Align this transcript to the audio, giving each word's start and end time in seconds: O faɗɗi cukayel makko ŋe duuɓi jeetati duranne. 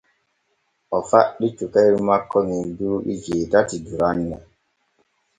O 0.95 0.97
faɗɗi 1.09 1.47
cukayel 1.57 1.97
makko 2.07 2.37
ŋe 2.47 2.57
duuɓi 2.77 3.11
jeetati 3.23 3.75
duranne. 3.85 4.37